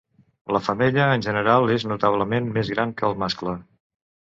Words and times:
La 0.55 0.61
femella 0.67 1.09
en 1.17 1.25
general 1.25 1.69
és 1.75 1.87
notablement 1.93 2.51
més 2.57 2.73
gran 2.77 2.97
que 2.99 3.09
el 3.13 3.17
mascle. 3.27 3.57